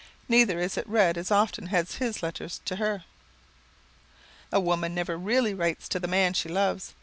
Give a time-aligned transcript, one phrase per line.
[0.27, 3.03] Neither is it read as often as his letters to her.
[4.51, 6.95] A woman never really writes to the man she loves.